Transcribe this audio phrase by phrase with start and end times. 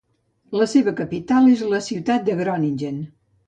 [0.61, 3.03] La seva capital és la ciutat de Groningen.